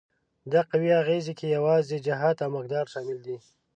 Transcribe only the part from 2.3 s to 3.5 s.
او مقدار شامل دي؟